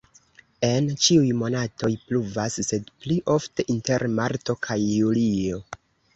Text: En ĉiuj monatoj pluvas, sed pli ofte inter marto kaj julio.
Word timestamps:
En 0.69 0.87
ĉiuj 1.07 1.27
monatoj 1.41 1.89
pluvas, 2.05 2.57
sed 2.69 2.89
pli 3.05 3.19
ofte 3.35 3.67
inter 3.75 4.09
marto 4.17 4.59
kaj 4.67 4.81
julio. 4.87 5.63